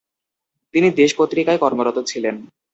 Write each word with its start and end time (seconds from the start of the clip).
তিনি 0.73 0.87
দেশ 0.91 1.11
পত্রিকায় 1.17 1.61
কর্মরত 1.63 1.97
ছিলেন। 2.07 2.35